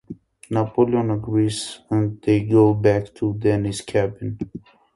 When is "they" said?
2.23-2.39